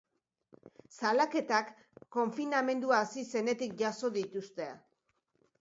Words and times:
Salaketak 1.01 1.69
konfinamendua 2.17 3.03
hasi 3.03 3.25
zenetik 3.35 3.79
jaso 3.83 4.15
dituzte. 4.21 4.73